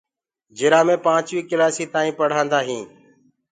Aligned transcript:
جِرا 0.57 0.81
مي 0.87 0.95
پانچوين 1.05 1.45
ڪلاسي 1.49 1.85
تائينٚ 1.93 2.17
پڙهاندآ 2.19 2.59
هينٚ 2.67 2.87